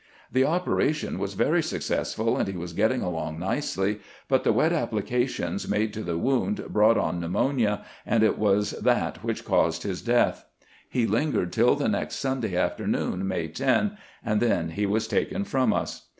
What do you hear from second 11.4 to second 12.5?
till the next Sun